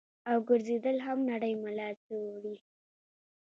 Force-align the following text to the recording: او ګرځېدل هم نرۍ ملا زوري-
او 0.29 0.37
ګرځېدل 0.49 0.97
هم 1.05 1.19
نرۍ 1.27 1.53
ملا 1.63 1.89
زوري- 2.05 2.55